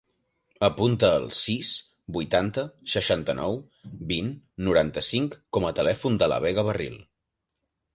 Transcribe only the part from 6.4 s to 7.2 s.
Vega Barril.